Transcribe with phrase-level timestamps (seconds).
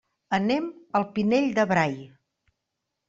[0.37, 0.71] Anem
[1.01, 1.95] al Pinell de Brai.